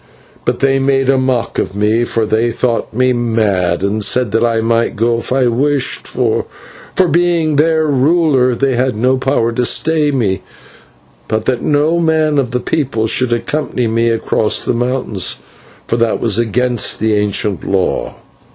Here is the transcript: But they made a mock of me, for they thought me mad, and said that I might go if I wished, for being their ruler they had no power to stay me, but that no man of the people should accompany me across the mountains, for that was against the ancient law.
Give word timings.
But 0.45 0.61
they 0.61 0.79
made 0.79 1.11
a 1.11 1.17
mock 1.19 1.59
of 1.59 1.75
me, 1.75 2.05
for 2.05 2.25
they 2.25 2.49
thought 2.49 2.91
me 2.91 3.13
mad, 3.13 3.83
and 3.83 4.03
said 4.03 4.31
that 4.31 4.43
I 4.43 4.59
might 4.59 4.95
go 4.95 5.19
if 5.19 5.31
I 5.31 5.45
wished, 5.45 6.07
for 6.07 6.47
being 7.11 7.57
their 7.57 7.85
ruler 7.85 8.55
they 8.55 8.73
had 8.75 8.95
no 8.95 9.19
power 9.19 9.51
to 9.51 9.63
stay 9.63 10.09
me, 10.09 10.41
but 11.27 11.45
that 11.45 11.61
no 11.61 11.99
man 11.99 12.39
of 12.39 12.49
the 12.49 12.59
people 12.59 13.05
should 13.05 13.31
accompany 13.31 13.85
me 13.85 14.09
across 14.09 14.63
the 14.63 14.73
mountains, 14.73 15.37
for 15.85 15.97
that 15.97 16.19
was 16.19 16.39
against 16.39 16.97
the 16.99 17.13
ancient 17.13 17.63
law. 17.63 18.15